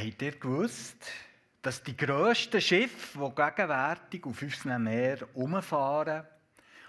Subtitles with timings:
[0.00, 0.96] Habt ihr gewusst,
[1.60, 6.26] dass die grössten Schiffe, die gegenwärtig auf unserem Meer umfahren,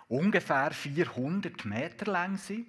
[0.07, 2.67] ungefähr 400 Meter lang sind?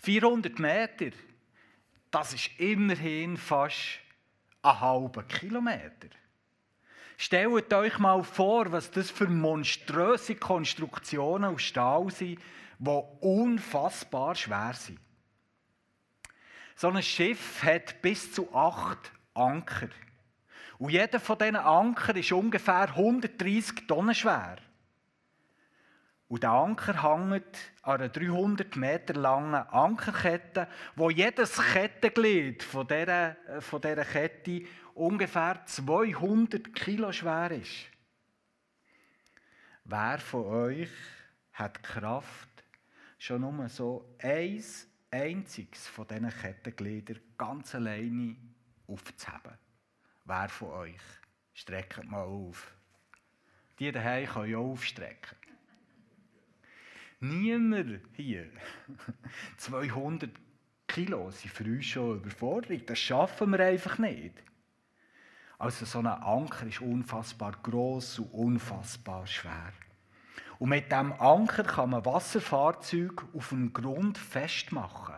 [0.00, 1.16] 400 Meter,
[2.10, 4.00] das ist immerhin fast
[4.60, 6.10] ein halber Kilometer.
[7.16, 12.38] Stellt euch mal vor, was das für monströse Konstruktionen aus Stahl sind,
[12.78, 15.00] die unfassbar schwer sind.
[16.80, 19.88] So ein Schiff hat bis zu acht Anker.
[20.78, 24.58] Und jeder von diesen Anker ist ungefähr 130 Tonnen schwer.
[26.28, 33.36] Und der Anker hängt an einer 300 Meter langen Ankerkette, wo jedes Kettenglied von dieser,
[33.48, 34.62] äh, von dieser Kette
[34.94, 37.86] ungefähr 200 Kilo schwer ist.
[39.82, 40.92] Wer von euch
[41.54, 42.48] hat Kraft,
[43.18, 48.36] schon nur so eins einziges von diesen Kettengliedern ganz alleine
[48.86, 49.58] aufzuheben?
[50.24, 51.00] Wer von euch?
[51.54, 52.74] Streckt mal auf.
[53.78, 55.38] Die daheim können ja aufstrecken.
[57.20, 58.50] Niemand hier.
[59.56, 60.30] 200
[60.86, 62.84] Kilo sind für uns schon Überforderung.
[62.86, 64.34] Das schaffen wir einfach nicht.
[65.58, 69.72] Also so ein Anker ist unfassbar groß und unfassbar schwer.
[70.58, 75.14] Und mit diesem Anker kann man Wasserfahrzeuge auf dem Grund festmachen.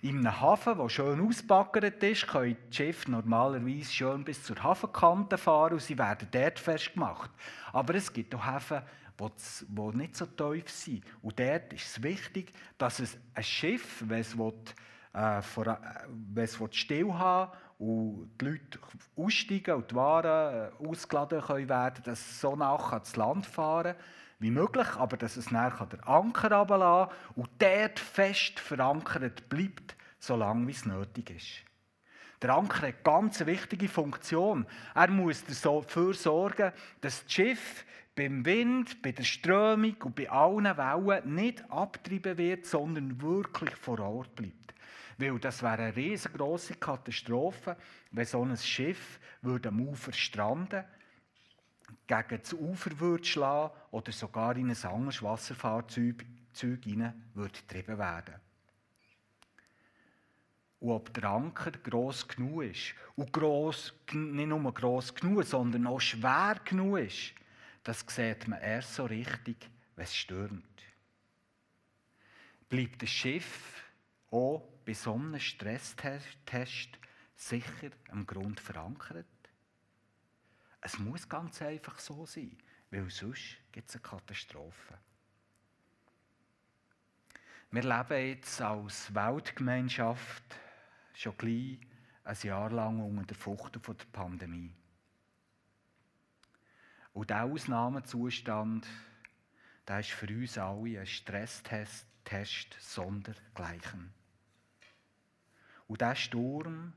[0.00, 5.36] In einem Hafen, der schön ausgebaggert ist, können die Schiffe normalerweise schön bis zur Hafenkante
[5.38, 7.30] fahren und sie werden dort festgemacht.
[7.72, 8.82] Aber es gibt auch Häfen,
[9.18, 11.04] die nicht so tief sind.
[11.20, 14.36] Und dort ist es wichtig, dass es ein Schiff, wenn es,
[15.14, 15.38] äh,
[16.40, 18.78] äh, still haben und die Leute
[19.16, 23.96] aussteigen und die Waren äh, ausgeladen können werden, dass es so nach ans Land fahren
[24.38, 30.66] wie möglich, aber dass es nachher den Anker runterlassen und dort fest verankert bleibt, solange
[30.66, 31.68] wie es nötig ist.
[32.40, 34.64] Der Anker hat eine ganz wichtige Funktion.
[34.94, 37.84] Er muss dafür sorgen, dass das Schiff
[38.14, 43.98] beim Wind, bei der Strömung und bei allen Wellen nicht abgetrieben wird, sondern wirklich vor
[44.00, 44.74] Ort bleibt.
[45.18, 47.76] Weil das wäre eine riesengroße Katastrophe,
[48.12, 50.84] wenn so ein Schiff würde am Ufer stranden
[52.06, 56.24] gegen das Ufer würde schlagen oder sogar in ein anderes Wasserfahrzeug
[56.84, 58.34] hinein würde getrieben werden.
[60.80, 66.00] Und ob der Anker gross genug ist und gross, nicht nur gross genug, sondern auch
[66.00, 67.34] schwer genug ist,
[67.82, 70.64] das sieht man erst so richtig, wenn es stürmt.
[72.68, 73.82] Bleibt das Schiff
[74.30, 76.98] auch bei so einem Stresstest
[77.34, 79.26] sicher am Grund verankert?
[80.80, 82.56] Es muss ganz einfach so sein,
[82.90, 84.98] weil sonst gibt es eine Katastrophe.
[87.70, 90.42] Wir leben jetzt als Weltgemeinschaft
[91.12, 91.80] schon gleich
[92.24, 94.72] ein Jahr lang unter der Furcht der Pandemie.
[97.12, 98.86] Und dieser Ausnahmezustand,
[99.86, 104.12] der ist für uns alle ein Stresstest Test sondergleichen.
[105.86, 106.92] Und dieser Sturm,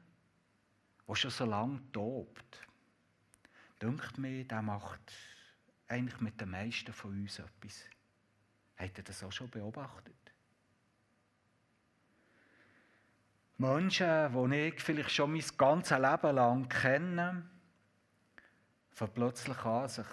[1.07, 2.67] der schon so lange tobt,
[3.81, 5.13] dünkt mir, der macht
[5.87, 7.83] eigentlich mit den meisten von uns etwas.
[8.77, 10.15] Habt ihr das auch schon beobachtet?
[13.57, 17.45] Menschen, die ich vielleicht schon mein ganzes Leben lang kenne,
[18.89, 20.07] fangen plötzlich an, sich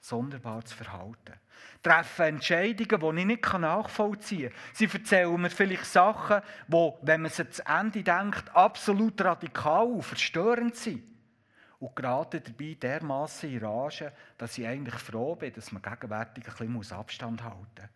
[0.00, 1.38] sonderbar zu verhalten.
[1.82, 4.58] Treffen Entscheidungen, die ich nicht nachvollziehen kann.
[4.72, 10.02] Sie erzählen mir vielleicht Sachen, die, wenn man sie zu Ende denkt, absolut radikal und
[10.02, 11.10] verstörend sind
[11.80, 16.78] und gerade dabei dermaßen in Rage, dass ich eigentlich froh bin, dass man gegenwärtig ein
[16.78, 17.88] bisschen Abstand halten muss.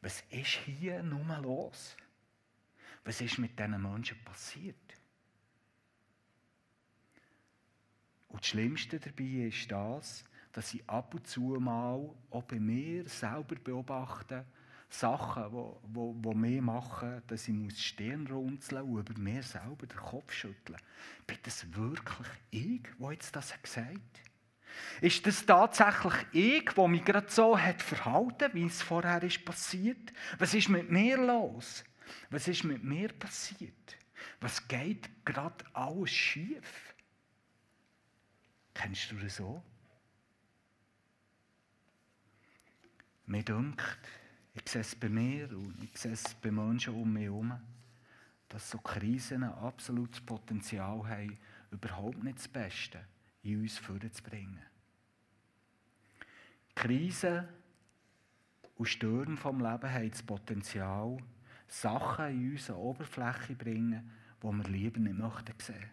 [0.00, 1.96] Was ist hier nun los?
[3.04, 4.76] Was ist mit diesen Menschen passiert?
[8.28, 13.08] Und das Schlimmste dabei ist das, dass ich ab und zu mal auch bei mir
[13.08, 14.44] selber beobachte,
[14.92, 19.96] Sachen, die wo, mir machen, dass ich muss Stirn runzeln und über mir selber den
[19.96, 20.78] Kopf schütteln.
[21.26, 24.30] Bin das wirklich ich, der jetzt das gesagt hat?
[25.00, 30.12] Ist das tatsächlich ich, der mich gerade so hat verhalten, wie es vorher ist passiert?
[30.38, 31.84] Was ist mit mir los?
[32.30, 33.96] Was ist mit mir passiert?
[34.40, 36.94] Was geht gerade alles schief?
[38.74, 39.62] Kennst du das so?
[43.26, 43.98] Mir dünkt,
[44.54, 47.58] ich sehe es bei mir und ich sehe es bei Menschen um mich herum,
[48.48, 51.38] dass so Krisen ein absolutes Potenzial haben,
[51.70, 53.00] überhaupt nicht das Beste
[53.42, 54.62] in uns vorzubringen.
[56.74, 57.46] Krisen
[58.76, 61.18] und Störungen vom Leben haben das Potenzial,
[61.68, 64.10] Sachen in unsere Oberfläche zu bringen,
[64.40, 65.90] wo wir lieber nicht möchten sehen.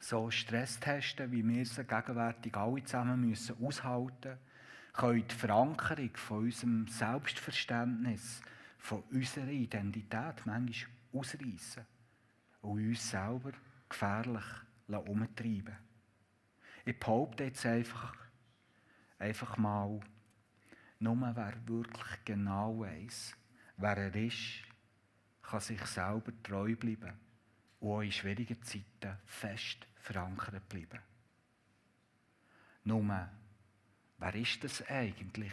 [0.00, 4.38] So Stresstesten, wie wir sie gegenwärtig alle zusammen müssen aushalten
[4.94, 8.40] können die Verankerung von unserem Selbstverständnis,
[8.78, 11.84] von unserer Identität manchmal ausreißen
[12.62, 13.52] und uns selber
[13.88, 14.44] gefährlich
[14.88, 15.76] umtreiben
[16.84, 18.14] Ich behaupte jetzt einfach,
[19.18, 20.00] einfach mal,
[21.00, 23.36] nur wer wirklich genau weiß,
[23.76, 24.62] wer er ist,
[25.42, 27.18] kann sich selber treu bleiben
[27.80, 31.00] und auch in schwierigen Zeiten fest verankert bleiben.
[32.84, 33.28] Nur,
[34.18, 35.52] wer ist das eigentlich,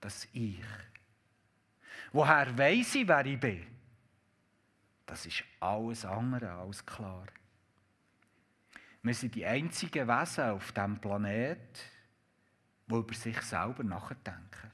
[0.00, 0.60] das Ich?
[2.12, 3.66] Woher weiß ich, wer ich bin?
[5.06, 7.26] Das ist alles andere als klar.
[9.02, 11.78] Wir sind die einzigen Wesen auf diesem Planeten,
[12.86, 14.73] die über sich selber nachdenken.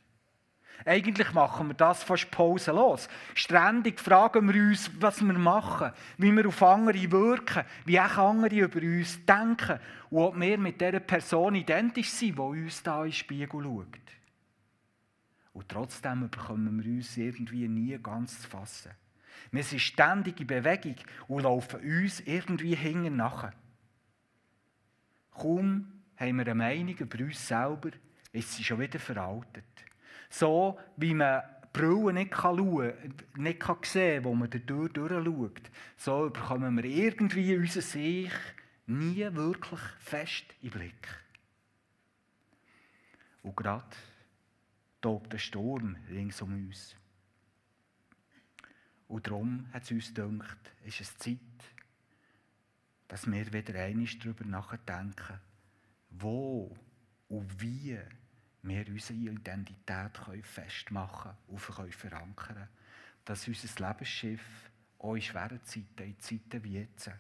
[0.85, 3.09] Eigentlich machen wir das fast pausenlos.
[3.35, 8.57] Ständig fragen wir uns, was wir machen, wie wir auf andere wirken, wie auch andere
[8.57, 9.79] über uns denken
[10.11, 13.87] und ob wir mit der Person identisch sind, die uns da in den Spiegel schaut.
[15.53, 18.93] Und trotzdem bekommen wir uns irgendwie nie ganz zu fassen.
[19.51, 20.97] Wir sind ständig in Bewegung
[21.29, 23.53] und laufen uns irgendwie hinten nach.
[25.33, 27.91] Kaum haben wir eine Meinung über uns selber,
[28.33, 29.65] ist sie schon wieder veraltet.
[30.31, 31.43] So wie man
[31.73, 37.57] Brille nicht schauen kann, nicht kann sehen wo man dadurch durchschaut, so bekommen wir irgendwie
[37.57, 38.33] unser Sich
[38.87, 41.09] nie wirklich fest im Blick.
[43.43, 43.97] Und gerade
[45.01, 46.97] tobt der Sturm rings um uns.
[49.09, 51.39] Und darum hat es uns gedacht, ist es Zeit,
[53.09, 55.41] dass wir wieder einmal darüber nachdenken,
[56.11, 56.77] wo
[57.29, 57.99] und wie
[58.63, 62.69] wir unsere Identität festmachen und verankern können,
[63.25, 67.11] dass unser Lebensschiff auch in schweren Zeiten, in Zeiten wie jetzt,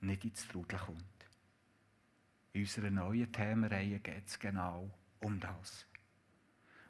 [0.00, 1.26] nicht ins Trudeln kommt.
[2.52, 4.90] In unserer neuen Themenreihe geht es genau
[5.20, 5.86] um das.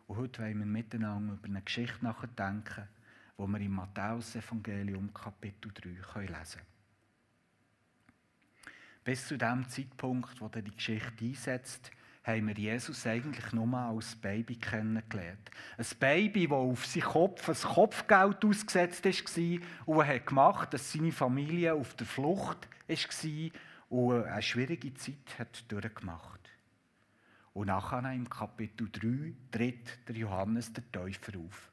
[0.06, 2.88] Und heute wollen wir miteinander über eine Geschichte nachdenken,
[3.38, 6.66] die wir im Matthäus-Evangelium Kapitel 3 lesen können.
[9.04, 11.90] Bis zu dem Zeitpunkt, wo die Geschichte einsetzt,
[12.26, 15.50] haben wir Jesus eigentlich nur als Baby kennengelernt.
[15.78, 20.93] Ein Baby, das auf seinen Kopf ein Kopfgeld ausgesetzt war und er hat gemacht, dass
[20.93, 23.50] seine Familie auf der Flucht war
[23.88, 26.40] und eine schwierige Zeit hat durchgemacht.
[27.52, 31.70] Und nachher im Kapitel 3 tritt der Johannes der Täufer auf.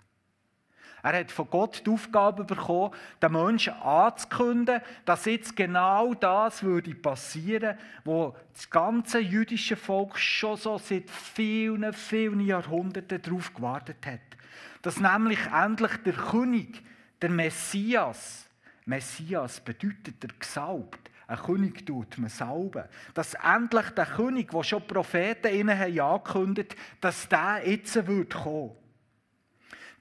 [1.03, 6.95] Er hat von Gott die Aufgabe bekommen, den Menschen anzukündigen, dass jetzt genau das würde
[6.95, 14.19] passieren, wo das ganze jüdische Volk schon so seit vielen, vielen Jahrhunderten darauf gewartet hat.
[14.81, 16.81] Dass nämlich endlich der König,
[17.21, 18.45] der Messias,
[18.86, 22.83] Messias bedeutet der Gesalbt, ein König tut man salben.
[23.13, 28.71] Dass endlich der König, der schon Propheten ihnen angekündigt dass der jetzt kommen.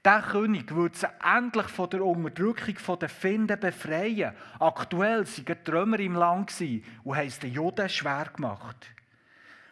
[0.03, 4.35] Der König würde sie endlich von der Unterdrückung der Finden befreien.
[4.59, 8.91] Aktuell waren die Trümmer im Land und haben es den Juden schwer gemacht.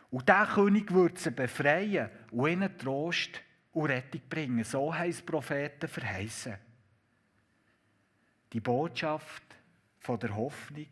[0.10, 3.42] Und der König würde sie befreien und ihnen Trost
[3.74, 4.64] und Rettung bringen.
[4.64, 6.56] So haben es Propheten verheißen.
[8.54, 9.44] Die Botschaft
[10.08, 10.88] der Hoffnung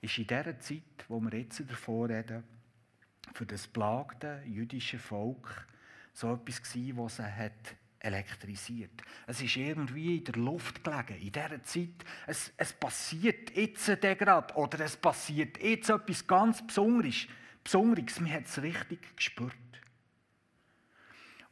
[0.00, 2.42] ist in dieser Zeit, wo wir jetzt davor reden,
[3.34, 5.66] für das plagte jüdische Volk
[6.12, 9.02] so etwas gewesen, was sie hat elektrisiert.
[9.26, 12.04] Es ist irgendwie in der Luft gelegen, in dieser Zeit.
[12.26, 17.26] Es, es passiert jetzt gerade oder es passiert jetzt etwas ganz Besonderes.
[17.62, 18.18] Besonderes.
[18.20, 19.54] Man hat es richtig gespürt.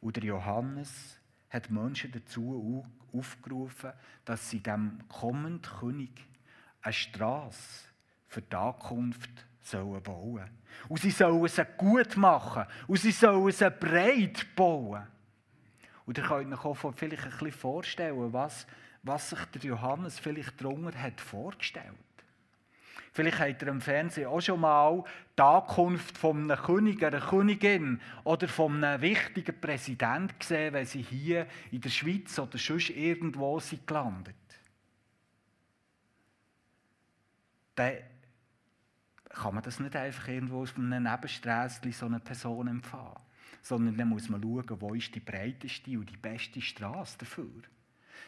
[0.01, 1.19] Und der Johannes
[1.51, 3.93] hat Menschen dazu aufgerufen,
[4.25, 6.11] dass sie dem kommenden König
[6.81, 7.85] eine Straße
[8.27, 10.49] für die Ankunft sollen bauen.
[10.89, 12.65] Und sie sollen sie gut machen.
[12.87, 15.07] Und sie sollen sie breit bauen.
[16.09, 18.67] Und ihr könnt euch auch vielleicht ein bisschen vorstellen, was,
[19.03, 21.85] was sich der Johannes vielleicht darunter hat vorgestellt.
[23.13, 25.05] Vielleicht habt ihr im Fernsehen auch schon mal
[25.37, 31.03] die Ankunft von einem König, einer Königin oder von einem wichtigen Präsident gesehen, wenn sie
[31.03, 34.35] hier in der Schweiz oder sonst irgendwo sind gelandet.
[37.75, 37.99] Dann
[39.29, 43.28] kann man das nicht einfach irgendwo auf einem Nebensträßchen so eine Person empfangen
[43.69, 47.63] sondern dann muss man schauen, wo ist die breiteste und die beste Straße dafür.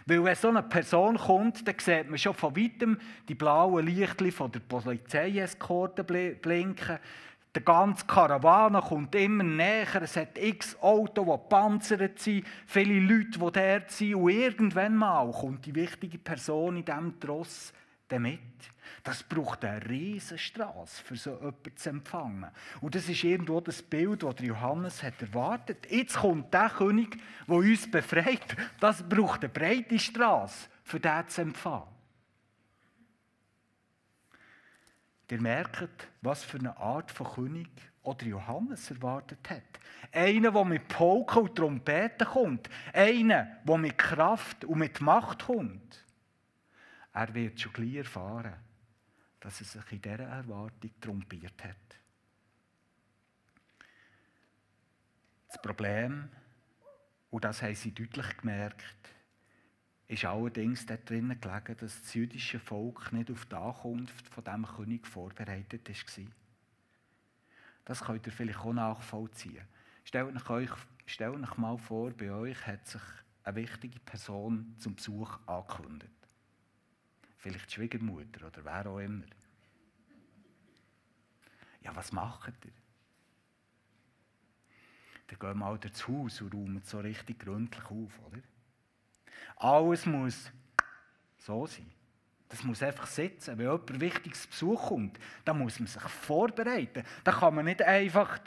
[0.04, 4.30] Weil wenn so eine Person kommt, dann sieht man schon von weitem die blauen Lichter
[4.32, 6.99] von der Polizeieskorte blinken.
[7.56, 10.02] Die ganze Karawane kommt immer näher.
[10.02, 14.14] Es hat x Autos, die gepanzert sind, viele Leute, die dort sind.
[14.14, 17.73] Und irgendwann mal kommt die wichtige Person in diesem Tross
[18.09, 18.38] damit.
[19.02, 22.50] Das braucht eine Riesenstraße, für so jemanden zu empfangen.
[22.80, 25.90] Und das ist irgendwo das Bild, das Johannes hat erwartet.
[25.90, 27.16] Jetzt kommt der König,
[27.47, 28.57] der uns befreit.
[28.78, 31.88] Das braucht eine breite Straße, für den zu empfangen.
[35.30, 37.69] Ihr merkt, was für eine Art von König
[38.02, 39.62] oder Johannes erwartet hat.
[40.12, 42.69] Einer, der mit Polka und Trompeten kommt.
[42.92, 46.04] Einer, der mit Kraft und mit Macht kommt.
[47.12, 48.54] Er wird schon gleich erfahren,
[49.40, 51.76] dass er sich in dieser Erwartung trompiert hat.
[55.49, 56.28] Das Problem,
[57.30, 59.11] und das haben sie deutlich gemerkt,
[60.06, 64.66] ist allerdings dort drinnen gelegen, dass das jüdische Volk nicht auf die Ankunft von diesem
[64.66, 66.25] König vorbereitet war.
[67.85, 69.66] Das könnt ihr vielleicht auch nachvollziehen.
[70.04, 70.70] Stellt euch,
[71.06, 73.02] stellt euch mal vor, bei euch hat sich
[73.44, 76.19] eine wichtige Person zum Besuch angekündigt.
[77.40, 79.25] Vielleicht die Schwiegermutter oder wer auch immer.
[81.82, 82.73] Ja, was macht ihr?
[85.26, 88.42] Dann gehen wir mal durchs Haus und räumen so richtig gründlich auf, oder?
[89.56, 90.52] Alles muss
[91.38, 91.90] so sein.
[92.47, 93.56] Das muss einfach sitzen.
[93.56, 97.04] Wenn jemand Wichtiges Besuch kommt, dann muss man sich vorbereiten.
[97.25, 98.38] Da kann man nicht einfach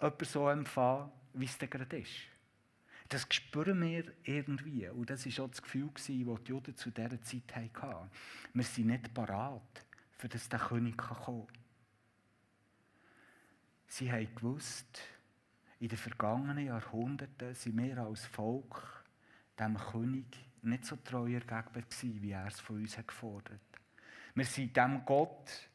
[0.00, 2.12] jemanden so empfangen, wie es gerade ist.
[3.08, 4.88] Das spüren wir irgendwie.
[4.88, 8.10] Und das war auch das Gefühl, das die Juden zu dieser Zeit hatten.
[8.52, 9.86] Wir sind nicht parat,
[10.18, 11.58] für das der König kommen kann.
[13.86, 15.00] Sie haben gewusst,
[15.80, 19.04] in den vergangenen Jahrhunderten sind wir als Volk
[19.58, 20.26] dem König
[20.62, 23.60] nicht so treuer gegenüber gewesen, wie er es von uns hat gefordert.
[24.34, 25.68] Wir sind dem Gott,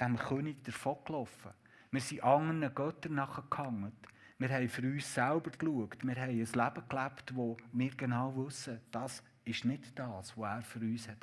[0.00, 1.52] dem König davongelaufen.
[1.90, 3.92] Wir sind anderen Göttern nachgegangen.
[4.38, 6.04] Wir haben für uns selber geschaut.
[6.04, 10.62] Wir haben ein Leben gelebt, wo wir genau wissen, das ist nicht das, was er
[10.62, 11.18] für uns hat,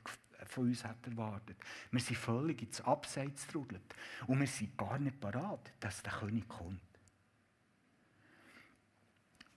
[0.46, 1.58] von uns hat erwartet.
[1.91, 3.96] Wir sind völlig ins Abseits gerudelt.
[4.27, 6.80] Und wir sind gar nicht parat, dass der König kommt.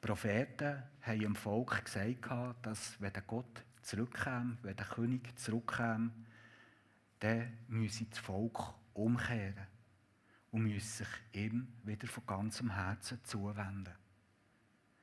[0.01, 6.11] Propheten haben dem Volk gesagt, dass wenn der Gott zurückkäme, wenn der König zurückkäme,
[7.21, 9.74] dann müsse das Volk umkehren
[10.55, 13.93] und müsse sich ihm wieder von ganzem Herzen zuwenden.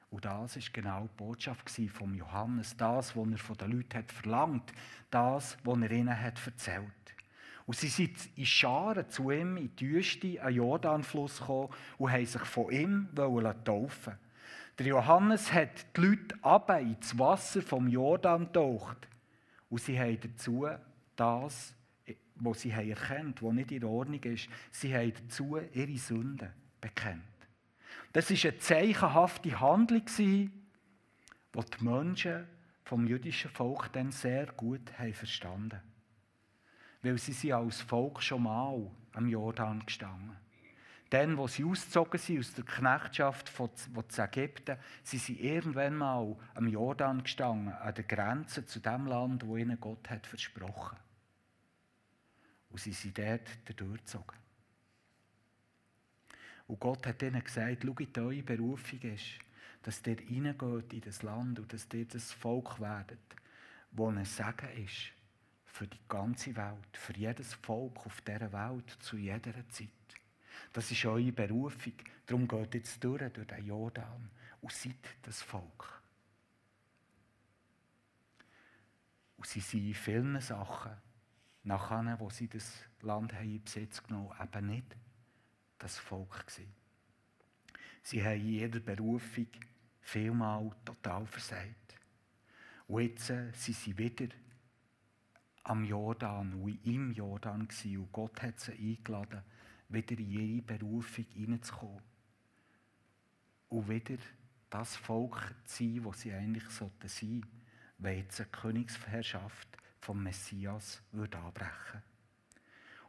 [0.09, 4.11] Und das ist genau die Botschaft von Johannes, das, was er von den Leuten hat
[4.13, 4.71] verlangt,
[5.09, 6.85] das, was er ihnen hat erzählt.
[7.65, 12.25] Und sie sind in Scharen zu ihm in die Wüste, an Jordanfluss gekommen und haben
[12.25, 13.09] sich von ihm
[13.65, 14.17] taufen
[14.79, 19.05] der Johannes hat die Leute ab ins Wasser vom Jordan getaucht.
[19.69, 20.65] Und sie haben dazu
[21.17, 21.75] das,
[22.43, 27.21] was sie haben erkannt, was nicht in Ordnung ist, sie haben dazu ihre Sünden bekennt.
[28.13, 30.49] Das war eine zeichenhafte Handlung, die
[31.53, 32.47] die Menschen
[32.83, 35.79] vom jüdischen Volk dann sehr gut haben verstanden
[37.01, 40.35] Weil sie sind als Volk schon mal am Jordan gestanden.
[41.09, 43.69] Dann, wo sie ausgezogen sind aus der Knechtschaft von,
[44.17, 49.57] Ägypten, sie sind irgendwann mal am Jordan gestanden, an der Grenze zu dem Land, wo
[49.57, 50.97] ihnen Gott hat versprochen.
[52.71, 54.37] Und sie sind dort durchgezogen.
[56.67, 59.39] Und Gott hat ihnen gesagt, schaut, eure Berufung ist,
[59.83, 63.19] dass ihr reingeht in das Land und dass ihr das Volk werdet,
[63.91, 65.11] wo ein Segen ist
[65.65, 69.89] für die ganze Welt, für jedes Volk auf dieser Welt, zu jeder Zeit.
[70.73, 71.93] Das ist eure Berufung.
[72.25, 74.29] Darum geht jetzt durch, durch den Jordan
[74.61, 76.01] und seid das Volk.
[79.37, 80.91] Und sie sind in vielen Sachen,
[81.63, 84.95] nachher, wo sie das Land haben in Besitz genommen haben, eben nicht
[85.77, 86.73] das Volk gewesen.
[88.03, 89.47] Sie haben in jeder Berufung
[90.01, 91.95] vielmal total versagt.
[92.87, 94.27] Und jetzt äh, sind sie wieder
[95.63, 97.97] am Jordan und im Jordan gewesen.
[97.97, 99.41] Und Gott hat sie eingeladen,
[99.89, 102.01] wieder in ihre Berufung hineinzukommen.
[103.69, 104.17] Und wieder
[104.69, 107.45] das Volk zu sein, das sie eigentlich sein sollten
[107.99, 112.01] wenn jetzt eine Königsherrschaft vom Messias würde anbrechen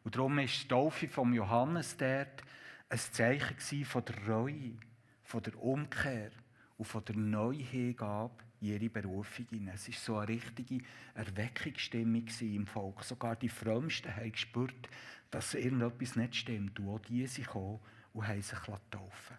[0.04, 2.42] Und darum ist die Taufe von Johannes dort
[2.88, 4.76] ein Zeichen von der Reue,
[5.24, 6.30] von der Umkehr
[6.76, 9.46] und von der Neuhingabe in ihre Berufung.
[9.72, 10.84] Es war so eine richtige
[11.14, 13.02] Erweckungsstimmung im Volk.
[13.02, 14.88] Sogar die Frömmsten haben gespürt,
[15.30, 16.78] dass irgendetwas nicht stimmt.
[16.78, 17.80] Und auch die sind gekommen
[18.12, 19.38] und haben sich taufen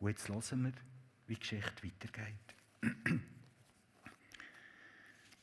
[0.00, 0.72] Und jetzt hören wir,
[1.28, 3.20] wie die Geschichte weitergeht.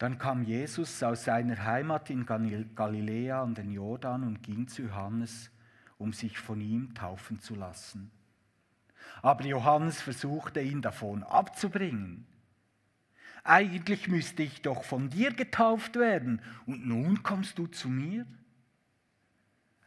[0.01, 5.51] Dann kam Jesus aus seiner Heimat in Galiläa an den Jordan und ging zu Johannes,
[5.99, 8.09] um sich von ihm taufen zu lassen.
[9.21, 12.25] Aber Johannes versuchte ihn davon abzubringen.
[13.43, 18.25] Eigentlich müsste ich doch von dir getauft werden und nun kommst du zu mir?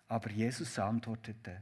[0.06, 1.61] Aber Jesus antwortete,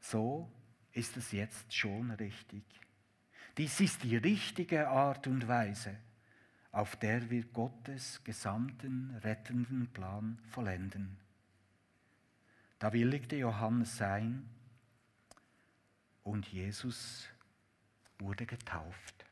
[0.00, 0.52] so
[0.92, 2.62] ist es jetzt schon richtig.
[3.56, 5.96] Dies ist die richtige Art und Weise,
[6.72, 11.16] auf der wir Gottes gesamten rettenden Plan vollenden.
[12.78, 14.48] Da willigte Johannes ein
[16.22, 17.28] und Jesus
[18.18, 19.24] wurde getauft.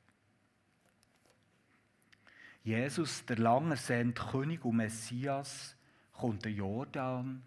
[2.65, 5.77] Jesus, der lang ersehnte König und Messias,
[6.13, 7.43] kommt den Jordan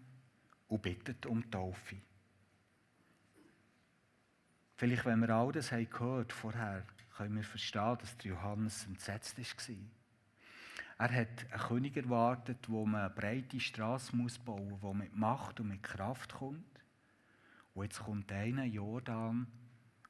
[0.68, 1.96] und bittet um Taufe.
[4.76, 6.84] Vielleicht, wenn wir all das haben gehört vorher,
[7.16, 9.76] können wir verstehen, dass Johannes entsetzt war.
[10.98, 15.58] Er hat einen König erwartet, wo man eine breite Straße muss bauen muss, mit Macht
[15.60, 16.84] und mit Kraft kommt.
[17.72, 19.46] Und jetzt kommt einer Jordan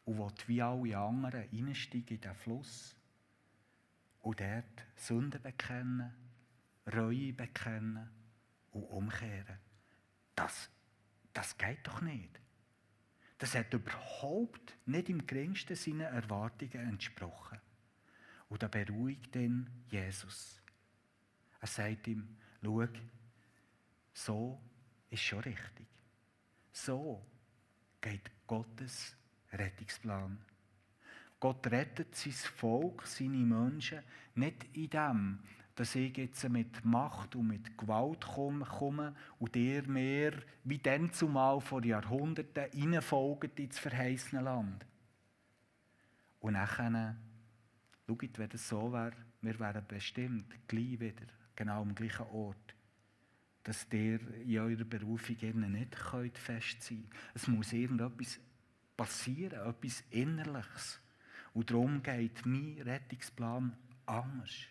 [0.05, 2.97] und will wie alle anderen reinsteigen in den Fluss
[4.23, 6.13] und dort Sünden bekennen,
[6.93, 8.11] Reue bekennen
[8.73, 9.59] und umkehren.
[10.35, 10.71] Das,
[11.33, 12.41] das geht doch nicht.
[13.41, 17.59] Das hat überhaupt nicht im geringsten seinen Erwartungen entsprochen.
[18.51, 20.61] Und da beruhigt ihn Jesus.
[21.59, 22.87] Er sagt ihm, schau,
[24.13, 24.61] so
[25.09, 25.87] ist schon richtig.
[26.71, 27.25] So
[28.03, 29.17] geht Gottes
[29.53, 30.37] Rettungsplan.
[31.41, 34.03] Gott rettet sein Volk, seine Menschen,
[34.35, 35.39] nicht in dem,
[35.75, 40.33] dass ich jetzt mit Macht und mit Gewalt komme und dir mehr
[40.65, 44.85] wie dann zumal vor Jahrhunderten reinfolgt ins verheißene Land.
[46.41, 47.17] Und nachher,
[48.07, 49.13] schaut, wenn das so wäre,
[49.43, 52.75] wir wären bestimmt gleich wieder, genau am gleichen Ort,
[53.63, 55.37] dass ihr in eurer Berufung
[55.71, 55.95] nicht
[56.39, 57.15] fest sein könnt.
[57.35, 58.41] Es muss irgendetwas
[58.97, 61.01] passieren, etwas Innerliches.
[61.53, 64.67] Und darum geht mein Rettungsplan anders.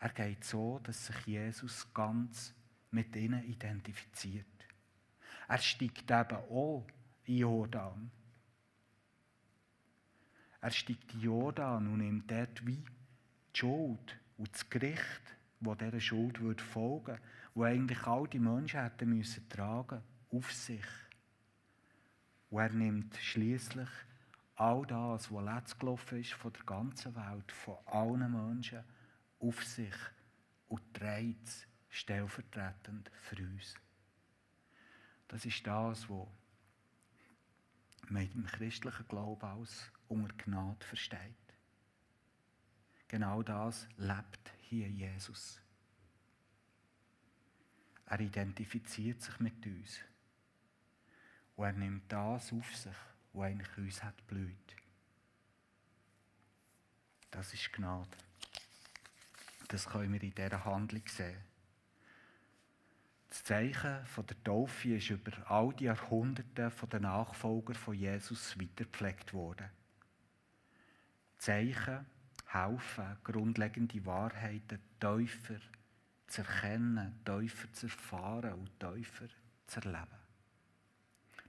[0.00, 2.54] Er geht so, dass sich Jesus ganz
[2.90, 4.46] mit ihnen identifiziert.
[5.48, 6.86] Er steigt eben auch
[7.24, 8.10] in Jordan.
[10.60, 15.22] Er steigt in Jordan und nimmt dort wie die Schuld und das Gericht,
[15.60, 17.18] wo dieser Schuld würde folgen
[17.58, 20.84] wo eigentlich all die Menschen hätten müssen tragen, auf sich.
[22.50, 23.88] Und er nimmt schließlich
[24.54, 28.84] all das, was letzt gelaufen ist von der ganzen Welt, von allen Menschen,
[29.40, 29.94] auf sich
[30.68, 33.74] und trägt es stellvertretend für uns.
[35.28, 36.28] Das ist das, was
[38.08, 41.20] man im christlichen Glauben als unter Gnade versteht.
[43.08, 45.60] Genau das lebt hier Jesus.
[48.06, 49.98] Er identifiziert sich mit uns.
[51.56, 52.96] Und er nimmt das auf sich,
[53.32, 54.76] was eigentlich uns hat blüht.
[57.30, 58.16] Das ist Gnade.
[59.68, 61.36] Das können wir in dieser Handlung sehen.
[63.28, 68.58] Das Zeichen von der Taufe ist über all die Jahrhunderte von den Nachfolgern von Jesus
[68.58, 69.68] weitergepflegt worden.
[71.36, 72.06] Zeichen
[72.46, 75.60] helfen, grundlegende Wahrheiten tiefer
[76.26, 79.28] zu erkennen, tiefer zu erfahren und tiefer
[79.66, 80.18] zu erleben.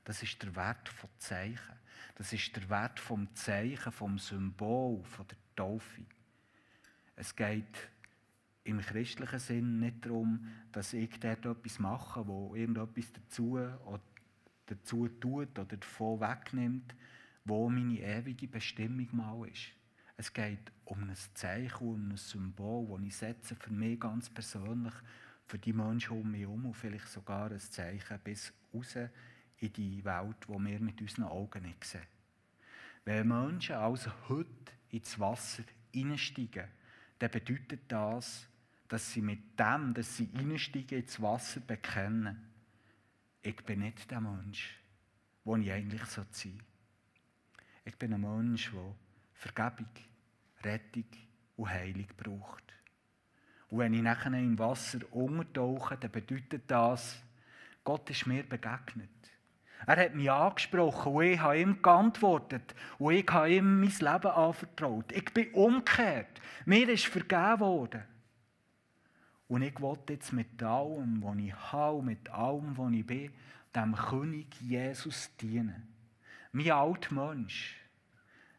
[0.04, 1.80] Das ist der Wert von Zeichen.
[2.16, 6.06] Das ist der Wert vom Zeichen, vom Symbol, von der Taufe.
[7.16, 7.90] Es geht
[8.70, 14.02] im christlichen Sinn nicht darum, dass ich dort etwas mache, wo irgendetwas dazu, oder
[14.68, 16.96] dazu tut oder davon wegnimmt,
[17.46, 19.72] wo meine ewige Bestimmung mal ist.
[20.18, 24.94] Es geht um ein Zeichen, um ein Symbol, das ich setze für mich ganz persönlich,
[25.46, 28.96] für die Menschen um mich herum und vielleicht sogar ein Zeichen bis raus
[29.58, 32.04] in die Welt, die wir mit unseren Augen nicht sehen.
[33.06, 36.68] Wenn Menschen also heute ins Wasser hineinsteigen,
[37.18, 38.48] dann bedeutet das,
[38.90, 42.46] dass sie mit dem, dass sie einsteigen ins Wasser, bekennen,
[43.42, 44.78] ich bin nicht der Mensch,
[45.46, 46.52] der ich eigentlich sein soll.
[47.86, 48.96] Ich bin ein Mensch, der
[49.34, 49.90] Vergebung,
[50.64, 51.06] Rettung
[51.56, 52.64] und Heilung braucht.
[53.70, 57.22] Und wenn ich nachher im Wasser untertauche, dann bedeutet das,
[57.84, 59.10] Gott ist mir begegnet.
[59.86, 64.32] Er hat mich angesprochen und ich habe ihm geantwortet und ich habe ihm mein Leben
[64.32, 65.12] anvertraut.
[65.12, 66.42] Ich bin umgekehrt.
[66.66, 68.04] Mir ist vergeben worden.
[69.50, 73.34] Und ich wollte jetzt mit allem, was ich habe, mit allem, was ich bin,
[73.76, 75.88] dem König Jesus dienen.
[76.52, 77.76] Mein alter Mensch,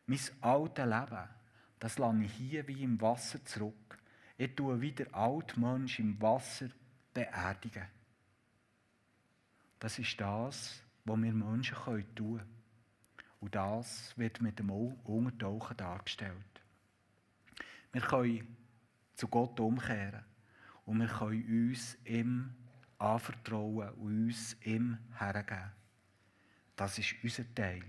[0.06, 1.28] mein altes Leben,
[1.78, 3.98] das lasse ich hier wie im Wasser zurück.
[4.36, 6.68] Ich tue wieder alt Mensch im Wasser
[7.14, 7.86] beerdigen.
[9.78, 11.76] Das ist das, was wir Menschen
[12.16, 12.48] tun können.
[13.38, 16.34] Und das wird mit dem Untertauchen dargestellt.
[17.92, 18.56] Wir können
[19.14, 20.24] zu Gott umkehren
[20.86, 22.54] und wir können uns ihm
[22.98, 25.72] anvertrauen und uns ihm hergeben.
[26.76, 27.84] Das ist unser Teil.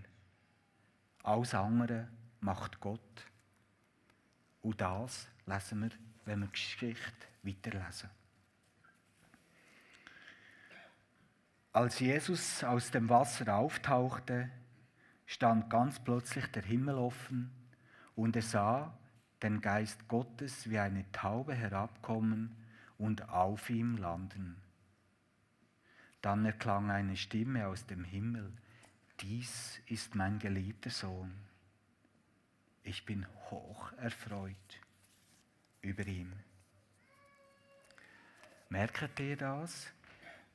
[1.24, 2.08] Alles andere
[2.40, 3.26] macht Gott.
[4.62, 5.90] Und das lesen wir,
[6.26, 8.10] wenn wir die Geschichte weiterlesen.
[11.74, 14.50] Als Jesus aus dem Wasser auftauchte,
[15.26, 17.50] stand ganz plötzlich der Himmel offen
[18.16, 18.98] und er sah
[19.42, 22.61] den Geist Gottes wie eine Taube herabkommen
[23.02, 24.62] und auf ihm landen.
[26.22, 28.54] Dann erklang eine Stimme aus dem Himmel,
[29.20, 31.34] dies ist mein geliebter Sohn.
[32.84, 34.80] Ich bin hoch erfreut
[35.82, 36.32] über ihn.
[38.70, 39.88] Merkt ihr das?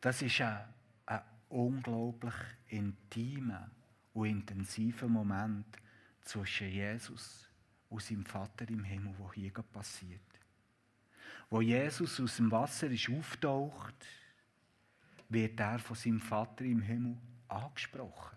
[0.01, 0.65] Das ist ein,
[1.07, 2.35] ein unglaublich
[2.69, 3.69] intimer
[4.15, 5.67] und intensiver Moment
[6.23, 7.49] zwischen Jesus
[7.89, 10.36] und seinem Vater im Himmel, wo hier passiert.
[11.49, 13.95] Wo Jesus aus dem Wasser ist auftaucht,
[15.29, 17.17] wird er von seinem Vater im Himmel
[17.49, 18.37] angesprochen.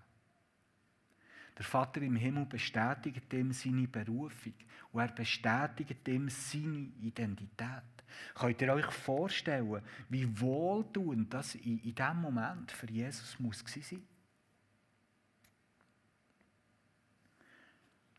[1.58, 4.54] Der Vater im Himmel bestätigt ihm seine Berufung
[4.91, 7.84] und er bestätigt ihm seine Identität.
[8.34, 14.02] Könnt ihr euch vorstellen, wie wohltuend das in, in diesem Moment für Jesus muss sein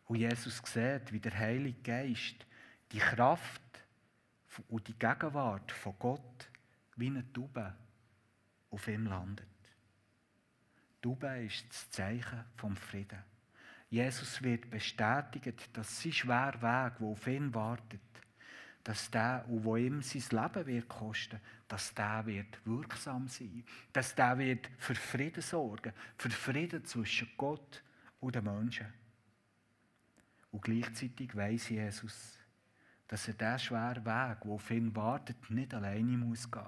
[0.06, 2.44] Und Jesus sieht, wie der Heilige Geist
[2.90, 3.62] die Kraft
[4.68, 6.50] und die Gegenwart von Gott
[6.96, 7.74] wie eine Taube
[8.70, 9.46] auf ihm landet.
[11.02, 13.22] Taube ist das Zeichen vom Frieden.
[13.88, 18.00] Jesus wird bestätigt, dass sein schwerer Weg, der auf ihn wartet,
[18.84, 24.14] dass der, und wo ihm sein Leben wird kosten, dass der wird wirksam sein, dass
[24.14, 27.82] der wird für Frieden sorgen, für Frieden zwischen Gott
[28.20, 28.86] und den Menschen.
[30.52, 32.39] Und gleichzeitig weiß Jesus,
[33.10, 36.62] dass er diesen schweren Weg, der auf ihn wartet, nicht alleine muss gehen.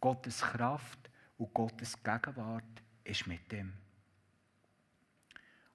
[0.00, 3.74] Gottes Kraft und Gottes Gegenwart ist mit ihm.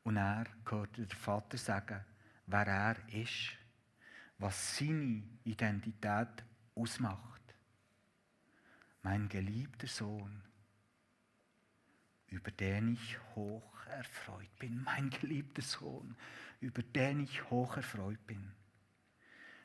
[0.01, 2.03] Und er hört der Vater sagen,
[2.47, 3.51] wer er ist,
[4.39, 7.53] was seine Identität ausmacht.
[9.03, 10.41] Mein geliebter Sohn,
[12.25, 14.81] über den ich hoch erfreut bin.
[14.83, 16.15] Mein geliebter Sohn,
[16.59, 18.51] über den ich hoch erfreut bin.